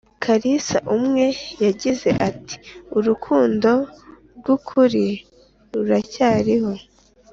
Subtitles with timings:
[0.23, 1.25] karisa umwe
[1.63, 2.55] yagize ati
[2.97, 3.71] “urukundo
[4.37, 5.05] rw’ukuri
[5.71, 6.71] ruracyariho